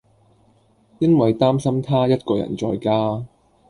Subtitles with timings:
[0.97, 3.23] 因為擔心她一個人在家